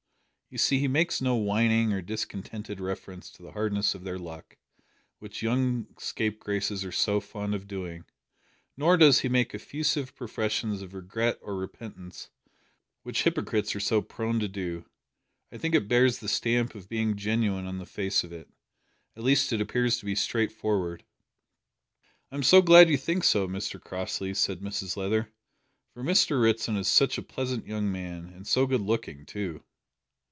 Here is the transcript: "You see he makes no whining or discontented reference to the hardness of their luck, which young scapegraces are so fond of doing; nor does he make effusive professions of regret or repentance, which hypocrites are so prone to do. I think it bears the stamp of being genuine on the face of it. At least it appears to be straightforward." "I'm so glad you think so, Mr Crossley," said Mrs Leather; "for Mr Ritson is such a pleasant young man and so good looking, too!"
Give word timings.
"You 0.53 0.57
see 0.57 0.79
he 0.79 0.89
makes 0.89 1.21
no 1.21 1.37
whining 1.37 1.93
or 1.93 2.01
discontented 2.01 2.81
reference 2.81 3.29
to 3.31 3.41
the 3.41 3.53
hardness 3.53 3.95
of 3.95 4.03
their 4.03 4.19
luck, 4.19 4.57
which 5.19 5.41
young 5.41 5.87
scapegraces 5.97 6.83
are 6.83 6.91
so 6.91 7.21
fond 7.21 7.55
of 7.55 7.69
doing; 7.69 8.03
nor 8.75 8.97
does 8.97 9.21
he 9.21 9.29
make 9.29 9.55
effusive 9.55 10.13
professions 10.13 10.81
of 10.81 10.93
regret 10.93 11.39
or 11.41 11.55
repentance, 11.55 12.29
which 13.03 13.23
hypocrites 13.23 13.73
are 13.77 13.79
so 13.79 14.01
prone 14.01 14.41
to 14.41 14.49
do. 14.49 14.83
I 15.53 15.57
think 15.57 15.73
it 15.73 15.87
bears 15.87 16.19
the 16.19 16.27
stamp 16.27 16.75
of 16.75 16.89
being 16.89 17.15
genuine 17.15 17.65
on 17.65 17.77
the 17.77 17.85
face 17.85 18.21
of 18.25 18.33
it. 18.33 18.49
At 19.15 19.23
least 19.23 19.53
it 19.53 19.61
appears 19.61 19.99
to 19.99 20.05
be 20.05 20.15
straightforward." 20.15 21.05
"I'm 22.29 22.43
so 22.43 22.61
glad 22.61 22.89
you 22.89 22.97
think 22.97 23.23
so, 23.23 23.47
Mr 23.47 23.81
Crossley," 23.81 24.33
said 24.33 24.59
Mrs 24.59 24.97
Leather; 24.97 25.31
"for 25.93 26.03
Mr 26.03 26.41
Ritson 26.41 26.75
is 26.75 26.89
such 26.89 27.17
a 27.17 27.21
pleasant 27.23 27.65
young 27.65 27.89
man 27.89 28.33
and 28.35 28.45
so 28.45 28.67
good 28.67 28.81
looking, 28.81 29.25
too!" 29.25 29.63